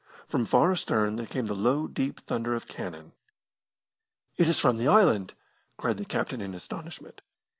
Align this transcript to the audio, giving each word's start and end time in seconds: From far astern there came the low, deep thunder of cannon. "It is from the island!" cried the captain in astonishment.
From 0.27 0.45
far 0.45 0.71
astern 0.71 1.15
there 1.17 1.27
came 1.27 1.45
the 1.45 1.53
low, 1.53 1.85
deep 1.85 2.21
thunder 2.21 2.55
of 2.55 2.65
cannon. 2.67 3.11
"It 4.35 4.47
is 4.47 4.57
from 4.57 4.77
the 4.77 4.87
island!" 4.87 5.35
cried 5.77 5.97
the 5.97 6.05
captain 6.05 6.41
in 6.41 6.55
astonishment. 6.55 7.21